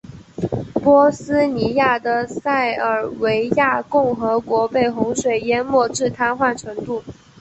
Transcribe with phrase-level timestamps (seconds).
[0.73, 7.03] 波斯尼亚的塞尔维亚共和国被洪水淹没至瘫痪程度。